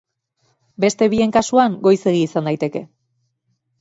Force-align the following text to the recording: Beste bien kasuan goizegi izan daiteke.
Beste 0.85 1.09
bien 1.13 1.35
kasuan 1.37 1.75
goizegi 1.89 2.25
izan 2.31 2.51
daiteke. 2.51 2.87